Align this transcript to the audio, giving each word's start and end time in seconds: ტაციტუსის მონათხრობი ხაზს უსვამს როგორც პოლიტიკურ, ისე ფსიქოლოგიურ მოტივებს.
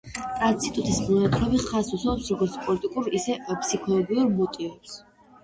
ტაციტუსის 0.37 1.01
მონათხრობი 1.09 1.59
ხაზს 1.65 1.93
უსვამს 1.99 2.31
როგორც 2.35 2.57
პოლიტიკურ, 2.65 3.11
ისე 3.21 3.37
ფსიქოლოგიურ 3.53 4.35
მოტივებს. 4.43 4.99